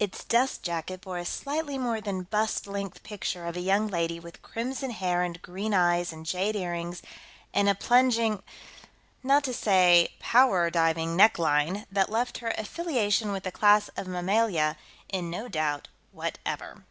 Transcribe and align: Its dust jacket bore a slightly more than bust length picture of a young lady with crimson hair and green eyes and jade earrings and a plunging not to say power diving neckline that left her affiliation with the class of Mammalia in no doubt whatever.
Its 0.00 0.24
dust 0.24 0.64
jacket 0.64 1.02
bore 1.02 1.18
a 1.18 1.24
slightly 1.24 1.78
more 1.78 2.00
than 2.00 2.24
bust 2.24 2.66
length 2.66 3.00
picture 3.04 3.46
of 3.46 3.56
a 3.56 3.60
young 3.60 3.86
lady 3.86 4.18
with 4.18 4.42
crimson 4.42 4.90
hair 4.90 5.22
and 5.22 5.40
green 5.40 5.72
eyes 5.72 6.12
and 6.12 6.26
jade 6.26 6.56
earrings 6.56 7.00
and 7.54 7.68
a 7.68 7.76
plunging 7.76 8.42
not 9.22 9.44
to 9.44 9.54
say 9.54 10.08
power 10.18 10.68
diving 10.68 11.16
neckline 11.16 11.86
that 11.92 12.10
left 12.10 12.38
her 12.38 12.52
affiliation 12.58 13.30
with 13.30 13.44
the 13.44 13.52
class 13.52 13.86
of 13.96 14.08
Mammalia 14.08 14.76
in 15.10 15.30
no 15.30 15.46
doubt 15.46 15.86
whatever. 16.10 16.82